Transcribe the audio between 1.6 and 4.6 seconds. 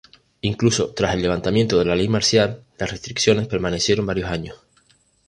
de la ley marcial, las restricciones permanecieron varios años.